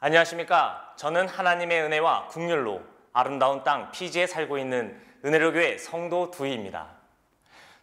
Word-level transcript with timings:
안녕하십니까. 0.00 0.92
저는 0.94 1.26
하나님의 1.26 1.82
은혜와 1.82 2.28
국률로 2.28 2.82
아름다운 3.12 3.64
땅 3.64 3.90
피지에 3.90 4.28
살고 4.28 4.56
있는 4.56 4.96
은혜로 5.24 5.52
교회 5.52 5.76
성도 5.76 6.30
두희입니다. 6.30 6.86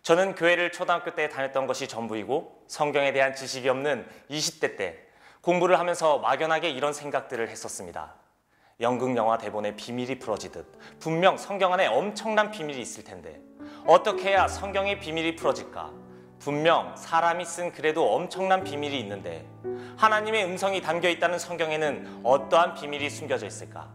저는 0.01 0.35
교회를 0.35 0.71
초등학교 0.71 1.13
때 1.13 1.27
다녔던 1.27 1.67
것이 1.67 1.89
전부이고 1.89 2.63
성경에 2.67 3.11
대한 3.11 3.35
지식이 3.35 3.67
없는 3.67 4.07
20대 4.29 4.77
때 4.77 4.97
공부를 5.41 5.77
하면서 5.77 6.19
막연하게 6.19 6.69
이런 6.69 6.93
생각들을 6.93 7.49
했었습니다. 7.49 8.13
연극 8.79 9.13
영화 9.17 9.37
대본에 9.37 9.75
비밀이 9.75 10.19
풀어지듯 10.19 10.99
분명 11.01 11.35
성경 11.37 11.73
안에 11.73 11.87
엄청난 11.87 12.49
비밀이 12.49 12.79
있을 12.79 13.03
텐데 13.03 13.41
어떻게 13.85 14.29
해야 14.29 14.47
성경의 14.47 15.01
비밀이 15.01 15.35
풀어질까? 15.35 16.04
분명 16.45 16.95
사람이 16.95 17.43
쓴 17.43 17.71
글에도 17.71 18.13
엄청난 18.13 18.63
비밀이 18.63 18.99
있는데 18.99 19.47
하나님의 19.97 20.45
음성이 20.45 20.79
담겨 20.79 21.09
있다는 21.09 21.39
성경에는 21.39 22.21
어떠한 22.23 22.75
비밀이 22.75 23.09
숨겨져 23.09 23.47
있을까? 23.47 23.89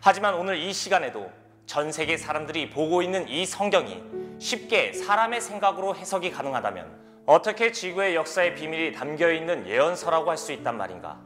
하지만 0.00 0.34
오늘 0.34 0.56
이 0.56 0.72
시간에도 0.72 1.30
전 1.64 1.92
세계 1.92 2.16
사람들이 2.16 2.70
보고 2.70 3.00
있는 3.00 3.28
이 3.28 3.46
성경이 3.46 4.02
쉽게 4.40 4.92
사람의 4.92 5.40
생각으로 5.40 5.94
해석이 5.94 6.32
가능하다면 6.32 7.22
어떻게 7.26 7.70
지구의 7.70 8.16
역사의 8.16 8.56
비밀이 8.56 8.90
담겨 8.90 9.30
있는 9.30 9.64
예언서라고 9.64 10.30
할 10.30 10.36
수 10.36 10.50
있단 10.50 10.76
말인가? 10.76 11.20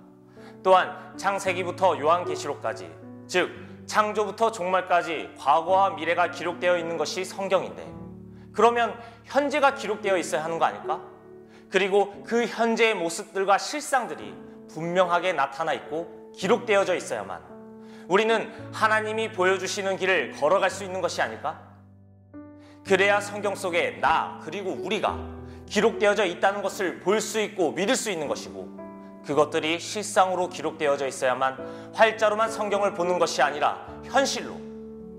또한 0.62 1.16
창세기부터 1.16 1.98
요한계시록까지 1.98 2.90
즉 3.26 3.50
창조부터 3.86 4.52
종말까지 4.52 5.30
과거와 5.38 5.94
미래가 5.94 6.30
기록되어 6.30 6.76
있는 6.76 6.98
것이 6.98 7.24
성경인데 7.24 7.95
그러면 8.56 8.98
현재가 9.24 9.74
기록되어 9.74 10.16
있어야 10.16 10.42
하는 10.42 10.58
거 10.58 10.64
아닐까? 10.64 11.00
그리고 11.68 12.22
그 12.24 12.46
현재의 12.46 12.94
모습들과 12.94 13.58
실상들이 13.58 14.34
분명하게 14.72 15.34
나타나 15.34 15.74
있고 15.74 16.32
기록되어져 16.34 16.94
있어야만 16.94 17.40
우리는 18.08 18.50
하나님이 18.72 19.32
보여주시는 19.32 19.96
길을 19.98 20.32
걸어갈 20.32 20.70
수 20.70 20.84
있는 20.84 21.00
것이 21.00 21.20
아닐까? 21.20 21.60
그래야 22.86 23.20
성경 23.20 23.54
속에 23.54 23.98
나 24.00 24.40
그리고 24.44 24.70
우리가 24.72 25.18
기록되어져 25.66 26.24
있다는 26.24 26.62
것을 26.62 27.00
볼 27.00 27.20
수 27.20 27.40
있고 27.40 27.72
믿을 27.72 27.94
수 27.94 28.10
있는 28.10 28.26
것이고 28.28 29.22
그것들이 29.26 29.80
실상으로 29.80 30.48
기록되어져 30.48 31.08
있어야만 31.08 31.92
활자로만 31.94 32.50
성경을 32.50 32.94
보는 32.94 33.18
것이 33.18 33.42
아니라 33.42 33.86
현실로 34.04 34.54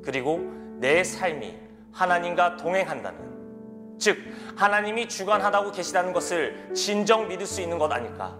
그리고 0.03 0.39
내 0.79 1.03
삶이 1.03 1.66
하나님과 1.91 2.57
동행한다는 2.57 3.97
즉 3.99 4.17
하나님이 4.55 5.09
주관하다고 5.09 5.71
계시다는 5.71 6.13
것을 6.13 6.73
진정 6.73 7.27
믿을 7.27 7.45
수 7.45 7.61
있는 7.61 7.77
것 7.77 7.91
아닐까 7.91 8.35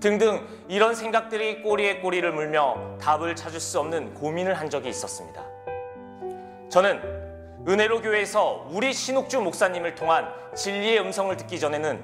등등 0.00 0.46
이런 0.68 0.94
생각들이 0.94 1.62
꼬리에 1.62 2.00
꼬리를 2.00 2.32
물며 2.32 2.98
답을 3.00 3.36
찾을 3.36 3.60
수 3.60 3.78
없는 3.80 4.14
고민을 4.14 4.54
한 4.54 4.70
적이 4.70 4.88
있었습니다. 4.88 5.44
저는 6.70 7.00
은혜로 7.68 8.00
교회에서 8.00 8.68
우리 8.70 8.92
신옥주 8.92 9.40
목사님을 9.42 9.94
통한 9.94 10.32
진리의 10.54 11.00
음성을 11.00 11.36
듣기 11.36 11.60
전에는 11.60 12.02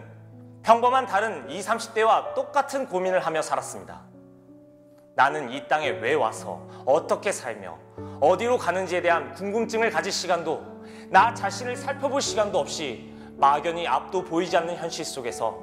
평범한 0.62 1.06
다른 1.06 1.48
20, 1.48 1.70
30대와 1.70 2.34
똑같은 2.34 2.86
고민을 2.86 3.20
하며 3.20 3.40
살았습니다. 3.40 4.02
나는 5.16 5.50
이 5.50 5.66
땅에 5.66 5.88
왜 5.88 6.12
와서 6.12 6.60
어떻게 6.84 7.32
살며 7.32 7.78
어디로 8.20 8.58
가는지에 8.58 9.00
대한 9.00 9.32
궁금증을 9.32 9.90
가질 9.90 10.12
시간도 10.12 10.62
나 11.08 11.32
자신을 11.32 11.74
살펴볼 11.74 12.20
시간도 12.20 12.58
없이 12.58 13.14
막연히 13.38 13.88
앞도 13.88 14.24
보이지 14.24 14.54
않는 14.58 14.76
현실 14.76 15.06
속에서 15.06 15.58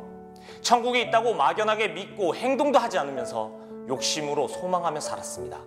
천국에 0.61 1.01
있다고 1.01 1.35
막연하게 1.35 1.89
믿고 1.89 2.35
행동도 2.35 2.79
하지 2.79 2.97
않으면서 2.97 3.51
욕심으로 3.87 4.47
소망하며 4.47 4.99
살았습니다. 4.99 5.59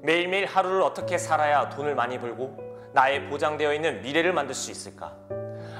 매일매일 0.00 0.46
하루를 0.46 0.80
어떻게 0.80 1.18
살아야 1.18 1.68
돈을 1.68 1.94
많이 1.94 2.18
벌고 2.18 2.56
나의 2.94 3.28
보장되어 3.28 3.74
있는 3.74 4.00
미래를 4.00 4.32
만들 4.32 4.54
수 4.54 4.70
있을까? 4.70 5.14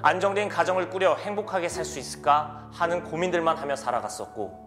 안정된 0.03 0.51
가정을 0.51 0.91
꾸려 0.91 1.15
행복하게 1.15 1.71
살 1.71 1.87
수 1.87 1.99
있을까 1.99 2.69
하는 2.71 3.03
고민들만 3.03 3.57
하며 3.57 3.77
살아갔었고 3.77 4.64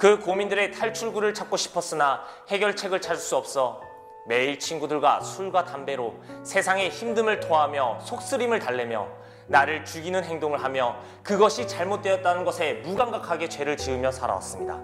그 0.00 0.18
고민들의 0.18 0.72
탈출구를 0.72 1.34
찾고 1.34 1.58
싶었으나 1.58 2.22
해결책을 2.48 3.02
찾을 3.02 3.22
수 3.22 3.36
없어 3.36 3.82
매일 4.26 4.58
친구들과 4.58 5.20
술과 5.20 5.66
담배로 5.66 6.14
세상의 6.42 6.90
힘듦을 6.90 7.46
토하며 7.46 7.98
속쓰림을 8.00 8.60
달래며 8.60 9.06
나를 9.46 9.84
죽이는 9.84 10.24
행동을 10.24 10.62
하며 10.62 10.96
그것이 11.22 11.68
잘못되었다는 11.68 12.46
것에 12.46 12.74
무감각하게 12.84 13.50
죄를 13.50 13.76
지으며 13.76 14.10
살아왔습니다. 14.10 14.80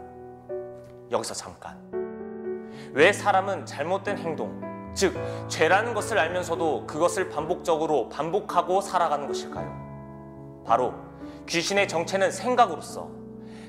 여기서 1.10 1.33
잠깐. 1.33 1.81
왜 2.93 3.10
사람은 3.10 3.65
잘못된 3.65 4.19
행동, 4.19 4.93
즉, 4.94 5.16
죄라는 5.48 5.94
것을 5.94 6.19
알면서도 6.19 6.87
그것을 6.87 7.31
반복적으로 7.31 8.10
반복하고 8.10 8.83
살아가는 8.83 9.27
것일까요? 9.27 10.62
바로 10.66 10.93
귀신의 11.47 11.88
정체는 11.88 12.31
생각으로서 12.31 13.26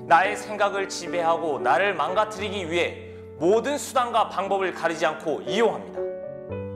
나의 0.07 0.37
생각을 0.37 0.87
지배하고 0.87 1.59
나를 1.59 1.93
망가뜨리기 1.93 2.71
위해 2.71 3.09
모든 3.39 3.77
수단과 3.77 4.29
방법을 4.29 4.73
가리지 4.73 5.05
않고 5.05 5.41
이용합니다. 5.41 5.99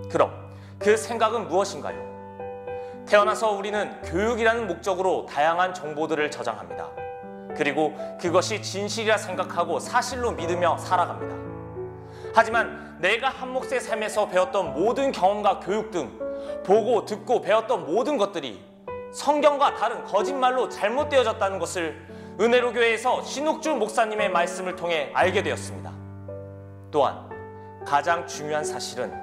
그럼 0.10 0.52
그 0.78 0.98
생각은 0.98 1.48
무엇인가요? 1.48 2.12
태어나서 3.08 3.52
우리는 3.52 4.02
교육이라는 4.02 4.68
목적으로 4.68 5.26
다양한 5.28 5.74
정보들을 5.74 6.30
저장합니다. 6.30 6.90
그리고 7.56 7.98
그것이 8.20 8.62
진실이라 8.62 9.18
생각하고 9.18 9.80
사실로 9.80 10.32
믿으며 10.32 10.78
살아갑니다. 10.78 11.36
하지만 12.36 12.98
내가 13.00 13.30
한 13.30 13.54
몫의 13.54 13.80
삶에서 13.80 14.28
배웠던 14.28 14.74
모든 14.74 15.14
경험과 15.14 15.62
교육 15.62 15.90
등 15.92 16.20
보고 16.66 17.06
듣고 17.06 17.42
배웠던 17.42 17.86
모든 17.86 18.18
것들이 18.18 18.62
성경과 19.14 19.76
다른 19.76 20.04
거짓말로 20.04 20.68
잘못되어졌다는 20.68 21.60
것을 21.60 22.11
은혜로 22.42 22.74
교회에서 22.74 23.24
신욱주 23.24 23.76
목사님의 23.76 24.32
말씀을 24.32 24.76
통해 24.76 25.12
알게 25.14 25.44
되었습니다. 25.44 25.94
또한 26.90 27.30
가장 27.86 28.26
중요한 28.26 28.64
사실은 28.64 29.14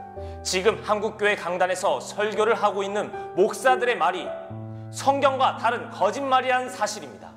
지금 0.44 0.80
한국교회 0.84 1.34
강단에서 1.34 1.98
설교를 1.98 2.54
하고 2.54 2.84
있는 2.84 3.34
목사들의 3.34 3.96
말이 3.96 4.24
성경과 4.92 5.56
다른 5.56 5.90
거짓말이라는 5.90 6.68
사실입니다. 6.68 7.32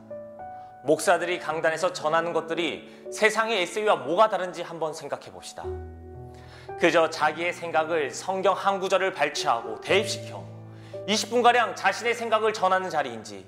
목사들이 0.84 1.40
강단에서 1.40 1.94
전하는 1.94 2.31
것들이 2.31 3.08
세상의 3.12 3.64
에세이와 3.64 3.96
뭐가 3.96 4.30
다른지 4.30 4.62
한번 4.62 4.94
생각해 4.94 5.31
봅시다. 5.31 5.64
그저 6.80 7.09
자기의 7.09 7.53
생각을 7.53 8.12
성경 8.12 8.53
한 8.53 8.80
구절을 8.80 9.14
발췌하고 9.14 9.81
대입시켜 9.81 10.44
20분가량 11.08 11.75
자신의 11.75 12.14
생각을 12.14 12.53
전하는 12.53 12.88
자리인지 12.88 13.47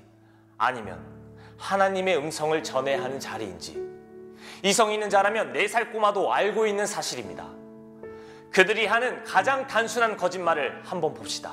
아니면 0.58 1.13
하나님의 1.58 2.16
음성을 2.18 2.62
전해야 2.62 3.02
하는 3.02 3.18
자리인지 3.20 3.82
이성 4.62 4.92
있는 4.92 5.10
자라면 5.10 5.52
네 5.52 5.66
살 5.68 5.92
꼬마도 5.92 6.32
알고 6.32 6.66
있는 6.66 6.86
사실입니다. 6.86 7.46
그들이 8.50 8.86
하는 8.86 9.24
가장 9.24 9.66
단순한 9.66 10.16
거짓말을 10.16 10.82
한번 10.84 11.12
봅시다. 11.14 11.52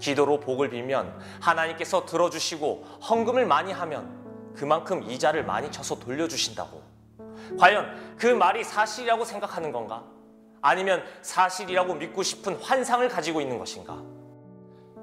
기도로 0.00 0.40
복을 0.40 0.68
빌면 0.70 1.18
하나님께서 1.40 2.04
들어주시고 2.04 2.84
헌금을 3.08 3.46
많이 3.46 3.72
하면 3.72 4.52
그만큼 4.56 5.02
이자를 5.02 5.44
많이 5.44 5.70
쳐서 5.70 5.98
돌려주신다고. 5.98 6.82
과연 7.58 8.16
그 8.18 8.26
말이 8.26 8.64
사실이라고 8.64 9.24
생각하는 9.24 9.70
건가? 9.72 10.02
아니면 10.60 11.04
사실이라고 11.22 11.94
믿고 11.94 12.22
싶은 12.22 12.56
환상을 12.56 13.06
가지고 13.08 13.40
있는 13.40 13.58
것인가? 13.58 14.02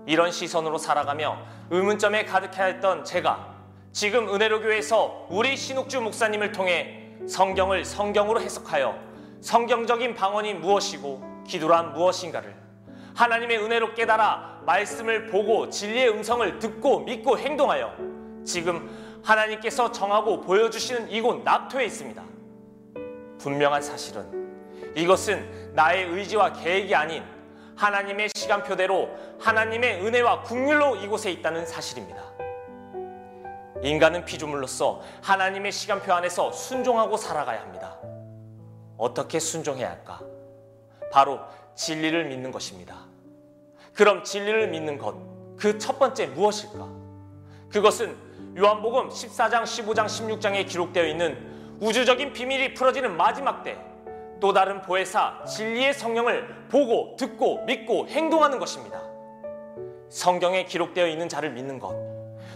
이런 0.06 0.32
시선으로 0.32 0.78
살아가며 0.78 1.38
의문점에 1.70 2.26
가득하였던 2.26 3.06
제가 3.06 3.51
지금 3.92 4.34
은혜로 4.34 4.62
교회에서 4.62 5.28
우리 5.30 5.58
신욱주 5.58 6.00
목사님을 6.00 6.54
통해 6.54 7.10
성경을 7.28 7.84
성경으로 7.84 8.40
해석하여 8.40 8.98
성경적인 9.42 10.16
방언이 10.16 10.54
무엇이고 10.56 11.44
기도란 11.46 11.94
무엇인가를 11.94 12.56
하나님의 13.16 13.58
은혜로 13.58 13.94
깨달아 13.94 14.62
말씀을 14.66 15.28
보고 15.28 15.70
진리의 15.70 16.10
음성을 16.10 16.60
듣고 16.60 17.02
믿고 17.02 17.38
행동하여 17.38 17.94
지금 18.46 19.20
하나님께서 19.24 19.92
정하고 19.92 20.40
보여주시는 20.40 21.12
이곳 21.12 21.44
낙토에 21.44 21.86
있습니다. 21.86 22.24
분명한 23.40 23.82
사실은 23.82 24.96
이것은 24.96 25.74
나의 25.74 26.06
의지와 26.06 26.54
계획이 26.54 26.96
아닌 26.96 27.24
하나님의 27.76 28.30
시간표대로 28.36 29.10
하나님의 29.40 30.06
은혜와 30.06 30.44
국률로 30.44 30.96
이곳에 30.96 31.32
있다는 31.32 31.66
사실입니다. 31.66 32.31
인간은 33.84 34.26
피조물로서 34.26 35.02
하나님의 35.22 35.72
시간표 35.72 36.14
안에서 36.14 36.52
순종하고 36.52 37.18
살아가야 37.18 37.62
합니다. 37.62 37.98
어떻게 38.98 39.40
순종해야 39.40 39.90
할까? 39.90 40.22
바로 41.12 41.40
진리를 41.76 42.26
믿는 42.26 42.52
것입니다. 42.52 43.06
그럼 43.94 44.24
진리를 44.24 44.70
믿는 44.70 44.98
것, 44.98 45.16
그 45.58 45.78
첫 45.78 46.00
번째 46.00 46.28
무엇일까? 46.28 46.88
그것은 47.70 48.16
요한복음 48.58 49.10
14장, 49.10 49.64
15장, 49.64 50.06
16장에 50.06 50.68
기록되어 50.68 51.06
있는 51.06 51.78
우주적인 51.80 52.34
비밀이 52.34 52.74
풀어지는 52.74 53.16
마지막 53.18 53.64
때 53.64 53.92
또 54.42 54.52
다른 54.52 54.82
보혜사 54.82 55.46
진리의 55.46 55.94
성령을 55.94 56.68
보고 56.68 57.16
듣고 57.16 57.64
믿고 57.66 58.08
행동하는 58.08 58.58
것입니다. 58.58 59.00
성경에 60.10 60.66
기록되어 60.66 61.08
있는 61.08 61.30
자를 61.30 61.52
믿는 61.52 61.80
것. 61.80 62.11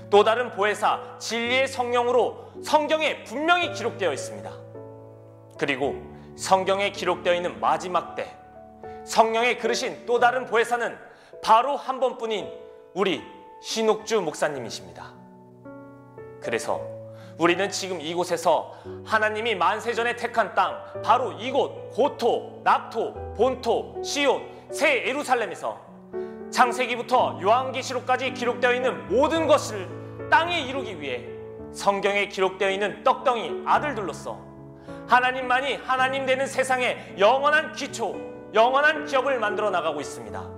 또 0.09 0.23
다른 0.23 0.51
보혜사 0.51 1.17
진리의 1.19 1.67
성령으로 1.67 2.51
성경에 2.63 3.23
분명히 3.23 3.71
기록되어 3.73 4.13
있습니다. 4.13 4.51
그리고 5.57 5.95
성경에 6.35 6.91
기록되어 6.91 7.33
있는 7.33 7.59
마지막 7.59 8.15
때 8.15 8.35
성령의 9.05 9.59
그르신 9.59 10.05
또 10.05 10.19
다른 10.19 10.45
보혜사는 10.45 10.97
바로 11.41 11.75
한 11.77 11.99
번뿐인 11.99 12.51
우리 12.93 13.21
신옥주 13.61 14.21
목사님이십니다. 14.21 15.13
그래서 16.41 16.81
우리는 17.37 17.69
지금 17.69 17.99
이곳에서 17.99 18.73
하나님이 19.05 19.55
만세전에 19.55 20.15
택한 20.15 20.55
땅, 20.55 21.01
바로 21.03 21.33
이곳 21.33 21.91
고토, 21.93 22.61
납토, 22.63 23.33
본토, 23.35 24.01
시온, 24.03 24.47
새 24.71 25.05
예루살렘에서 25.07 25.84
창세기부터 26.51 27.39
요한계시록까지 27.41 28.33
기록되어 28.33 28.73
있는 28.73 29.07
모든 29.07 29.47
것을 29.47 29.87
땅에 30.29 30.61
이루기 30.61 30.99
위해 30.99 31.25
성경에 31.73 32.27
기록되어 32.27 32.69
있는 32.69 33.03
떡덩이 33.03 33.63
아들들로서 33.65 34.39
하나님만이 35.07 35.75
하나님 35.75 36.25
되는 36.25 36.47
세상의 36.47 37.15
영원한 37.19 37.73
기초, 37.73 38.15
영원한 38.53 39.05
기업을 39.05 39.39
만들어 39.39 39.69
나가고 39.69 40.01
있습니다. 40.01 40.49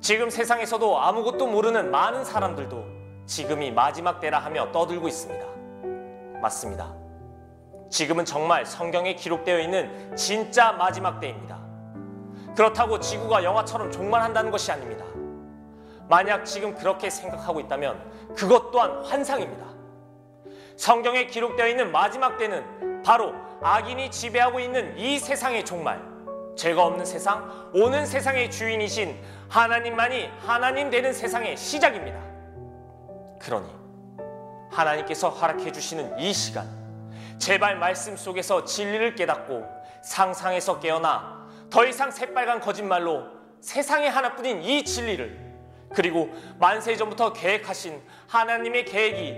지금 0.00 0.30
세상에서도 0.30 1.00
아무것도 1.00 1.46
모르는 1.46 1.90
많은 1.90 2.24
사람들도 2.24 2.84
지금이 3.26 3.70
마지막 3.70 4.20
때라 4.20 4.40
하며 4.40 4.70
떠들고 4.72 5.08
있습니다. 5.08 5.46
맞습니다. 6.40 6.92
지금은 7.88 8.24
정말 8.24 8.66
성경에 8.66 9.14
기록되어 9.14 9.60
있는 9.60 10.16
진짜 10.16 10.72
마지막 10.72 11.20
때입니다. 11.20 11.61
그렇다고 12.54 13.00
지구가 13.00 13.44
영화처럼 13.44 13.90
종말한다는 13.90 14.50
것이 14.50 14.70
아닙니다. 14.70 15.04
만약 16.08 16.44
지금 16.44 16.74
그렇게 16.74 17.08
생각하고 17.08 17.60
있다면 17.60 18.34
그것 18.36 18.70
또한 18.70 19.02
환상입니다. 19.04 19.66
성경에 20.76 21.26
기록되어 21.26 21.68
있는 21.68 21.92
마지막 21.92 22.38
때는 22.38 23.02
바로 23.02 23.32
악인이 23.62 24.10
지배하고 24.10 24.60
있는 24.60 24.98
이 24.98 25.18
세상의 25.18 25.64
종말, 25.64 26.02
죄가 26.56 26.84
없는 26.84 27.04
세상, 27.04 27.70
오는 27.72 28.04
세상의 28.04 28.50
주인이신 28.50 29.18
하나님만이 29.48 30.30
하나님 30.44 30.90
되는 30.90 31.12
세상의 31.12 31.56
시작입니다. 31.56 32.18
그러니 33.40 33.68
하나님께서 34.70 35.28
허락해 35.28 35.72
주시는 35.72 36.18
이 36.18 36.32
시간 36.32 36.66
제발 37.38 37.76
말씀 37.76 38.16
속에서 38.16 38.64
진리를 38.64 39.14
깨닫고 39.14 39.64
상상에서 40.02 40.80
깨어나 40.80 41.41
더 41.72 41.86
이상 41.86 42.10
새빨간 42.10 42.60
거짓말로 42.60 43.28
세상에 43.62 44.06
하나뿐인 44.06 44.62
이 44.62 44.84
진리를 44.84 45.40
그리고 45.94 46.30
만세 46.60 46.94
전부터 46.96 47.32
계획하신 47.32 47.98
하나님의 48.28 48.84
계획이 48.84 49.34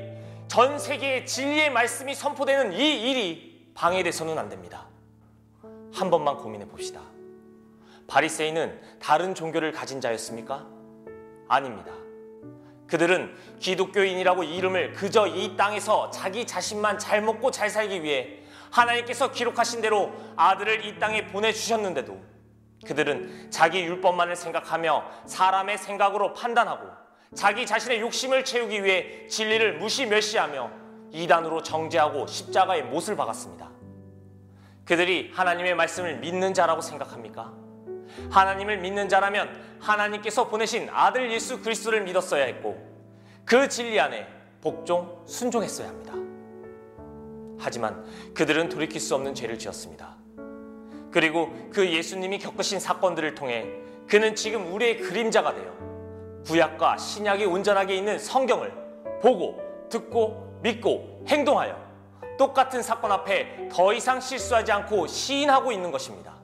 전 0.49 0.77
세계의 0.77 1.27
진리의 1.27 1.71
말씀이 1.71 2.13
선포되는 2.13 2.73
이 2.73 3.09
일이 3.09 3.71
방해돼서는 3.75 4.37
안 4.37 4.49
됩니다. 4.49 4.89
한 5.93 6.11
번만 6.11 6.37
고민해 6.37 6.67
봅시다. 6.67 7.03
바리새인은 8.09 8.81
다른 8.99 9.37
종교를 9.37 9.71
가진 9.71 10.01
자였습니까? 10.01 10.67
아닙니다. 11.47 11.93
그들은 12.89 13.33
기독교인이라고 13.61 14.43
이름을 14.43 14.93
그저 14.95 15.29
이 15.29 15.57
땅에서 15.57 16.11
자기 16.11 16.45
자신만 16.45 16.99
잘 16.99 17.23
먹고 17.23 17.53
잘 17.53 17.71
살기 17.71 18.03
위해 18.03 18.44
하나님께서 18.75 19.31
기록하신 19.31 19.81
대로 19.81 20.13
아들을 20.37 20.85
이 20.85 20.99
땅에 20.99 21.27
보내주셨는데도 21.27 22.21
그들은 22.85 23.51
자기 23.51 23.85
율법만을 23.85 24.37
생각하며 24.37 25.05
사람의 25.27 25.79
생각으로 25.79 26.35
판단하고 26.35 26.89
자기 27.35 27.67
자신의 27.67 28.01
욕심을 28.01 28.45
채우기 28.45 28.85
위해 28.85 29.27
진리를 29.29 29.79
무시 29.79 30.07
멸시하며 30.07 30.71
이단으로 31.13 31.63
정죄하고 31.63 32.27
십자가에 32.27 32.83
못을 32.83 33.17
박았습니다. 33.17 33.71
그들이 34.85 35.31
하나님의 35.33 35.75
말씀을 35.77 36.19
믿는 36.19 36.53
자라고 36.53 36.81
생각합니까? 36.81 37.53
하나님을 38.31 38.79
믿는 38.79 39.09
자라면 39.09 39.79
하나님께서 39.81 40.49
보내신 40.49 40.89
아들 40.93 41.31
예수 41.33 41.63
그리스도를 41.63 42.03
믿었어야 42.03 42.45
했고 42.45 42.77
그 43.45 43.69
진리 43.69 43.99
안에 43.99 44.27
복종 44.61 45.23
순종했어야 45.27 45.89
합니다. 45.89 46.34
하지만 47.59 48.05
그들은 48.35 48.69
돌이킬 48.69 49.01
수 49.01 49.15
없는 49.15 49.35
죄를 49.35 49.59
지었습니다. 49.59 50.17
그리고 51.11 51.51
그 51.73 51.89
예수님이 51.89 52.39
겪으신 52.39 52.81
사건들을 52.81 53.35
통해 53.35 53.67
그는 54.09 54.35
지금 54.35 54.73
우리의 54.73 54.99
그림자가 54.99 55.55
되어 55.55 55.73
구약과 56.45 56.99
신약이 56.99 57.45
온전하게 57.45 57.97
있는 57.97 58.19
성경을 58.19 58.73
보고 59.23 59.63
듣고 59.89 60.59
믿고 60.63 61.25
행동하여 61.29 61.83
똑같은 62.37 62.83
사건 62.83 63.13
앞에 63.13 63.69
더 63.71 63.93
이상 63.93 64.21
실수하지 64.21 64.73
않고 64.73 65.07
시인하고 65.07 65.73
있는 65.73 65.91
것입니다. 65.91 66.35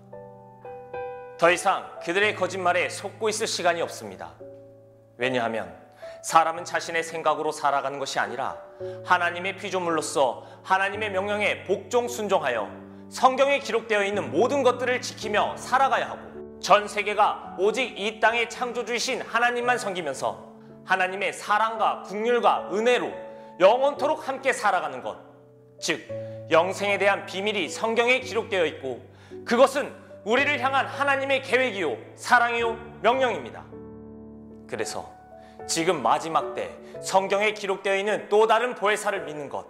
더 1.37 1.51
이상 1.51 1.85
그들의 2.03 2.37
거짓말에 2.37 2.89
속고 2.89 3.29
있을 3.29 3.47
시간이 3.47 3.83
없습니다. 3.83 4.35
왜냐하면 5.17 5.75
사람은 6.23 6.65
자신의 6.65 7.03
생각으로 7.03 7.53
살아가는 7.53 7.99
것이 7.99 8.19
아니라 8.19 8.57
하나님의 9.05 9.57
피조물로서 9.57 10.47
하나님의 10.63 11.11
명령에 11.11 11.65
복종 11.65 12.09
순종하여 12.09 12.71
성경에 13.09 13.59
기록되어 13.59 14.05
있는 14.05 14.31
모든 14.31 14.63
것들을 14.63 15.01
지키며 15.01 15.57
살아가야 15.57 16.11
하고 16.11 16.59
전 16.61 16.87
세계가 16.87 17.57
오직 17.59 17.99
이 17.99 18.21
땅의 18.21 18.51
창조주이신 18.51 19.23
하나님만 19.23 19.79
섬기면서 19.79 20.51
하나님의 20.85 21.33
사랑과 21.33 22.03
국률과 22.03 22.71
은혜로 22.73 23.11
영원토록 23.59 24.29
함께 24.29 24.53
살아가는 24.53 25.03
것. 25.03 25.19
즉, 25.79 26.07
영생에 26.51 26.99
대한 26.99 27.27
비밀이 27.27 27.69
성경에 27.69 28.21
기록되어 28.21 28.67
있고 28.67 29.01
그것은 29.45 29.95
우리를 30.25 30.61
향한 30.61 30.87
하나님의 30.87 31.43
계획이요, 31.43 31.97
사랑이요, 32.15 32.77
명령입니다. 33.03 33.65
그래서 34.69 35.20
지금 35.67 36.03
마지막 36.03 36.55
때 36.55 36.77
성경에 37.03 37.53
기록되어 37.53 37.97
있는 37.97 38.29
또 38.29 38.47
다른 38.47 38.75
보혜사를 38.75 39.25
믿는 39.25 39.49
것. 39.49 39.67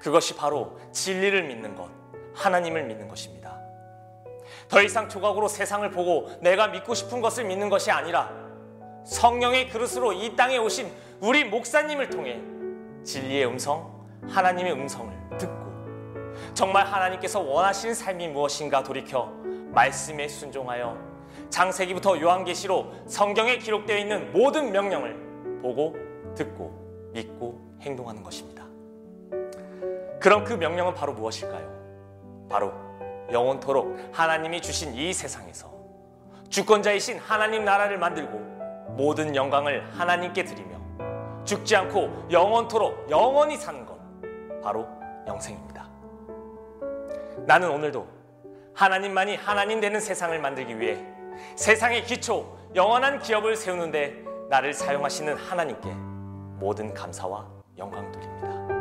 그것이 0.00 0.34
바로 0.34 0.78
진리를 0.92 1.44
믿는 1.44 1.74
것, 1.74 1.88
하나님을 2.34 2.84
믿는 2.84 3.08
것입니다. 3.08 3.58
더 4.68 4.80
이상 4.82 5.08
조각으로 5.08 5.48
세상을 5.48 5.88
보고 5.90 6.30
내가 6.40 6.68
믿고 6.68 6.94
싶은 6.94 7.20
것을 7.20 7.44
믿는 7.44 7.68
것이 7.68 7.90
아니라 7.90 8.30
성령의 9.04 9.68
그릇으로 9.68 10.12
이 10.12 10.34
땅에 10.36 10.58
오신 10.58 10.90
우리 11.20 11.44
목사님을 11.44 12.10
통해 12.10 12.40
진리의 13.04 13.46
음성, 13.46 14.06
하나님의 14.28 14.72
음성을 14.72 15.12
듣고 15.38 15.60
정말 16.54 16.86
하나님께서 16.86 17.40
원하시는 17.40 17.94
삶이 17.94 18.28
무엇인가 18.28 18.82
돌이켜 18.82 19.26
말씀에 19.72 20.28
순종하여 20.28 20.96
장세기부터 21.50 22.20
요한계시로 22.20 22.86
성경에 23.06 23.58
기록되어 23.58 23.98
있는 23.98 24.32
모든 24.32 24.72
명령을 24.72 25.60
보고 25.60 25.94
듣고 26.34 27.10
믿고 27.12 27.60
행동하는 27.80 28.22
것입니다. 28.22 28.64
그럼 30.20 30.44
그 30.44 30.52
명령은 30.54 30.94
바로 30.94 31.12
무엇일까요? 31.12 32.48
바로 32.48 32.72
영원토록 33.32 33.96
하나님이 34.12 34.60
주신 34.60 34.94
이 34.94 35.12
세상에서 35.12 35.70
주권자이신 36.48 37.18
하나님 37.18 37.64
나라를 37.64 37.98
만들고 37.98 38.38
모든 38.96 39.34
영광을 39.34 39.88
하나님께 39.92 40.44
드리며 40.44 40.78
죽지 41.44 41.76
않고 41.76 42.28
영원토록 42.30 43.10
영원히 43.10 43.56
사는 43.56 43.86
것 43.86 43.98
바로 44.62 44.86
영생입니다. 45.26 45.88
나는 47.46 47.70
오늘도 47.70 48.06
하나님만이 48.74 49.36
하나님 49.36 49.80
되는 49.80 50.00
세상을 50.00 50.38
만들기 50.38 50.78
위해 50.78 51.04
세상의 51.56 52.04
기초, 52.04 52.58
영원한 52.74 53.18
기업을 53.20 53.56
세우는데 53.56 54.24
나를 54.48 54.72
사용하시는 54.74 55.36
하나님께 55.36 55.88
모든 56.58 56.92
감사와 56.94 57.46
영광 57.78 58.10
드립니다. 58.12 58.79